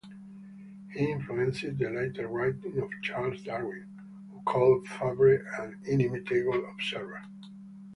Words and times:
He 0.95 1.11
influenced 1.11 1.61
the 1.61 1.89
later 1.91 2.27
writings 2.27 2.75
of 2.75 2.89
Charles 3.03 3.39
Darwin, 3.43 3.85
who 4.31 4.41
called 4.41 4.87
Fabre 4.87 5.45
"an 5.59 5.77
inimitable 5.83 6.67
observer". 6.73 7.21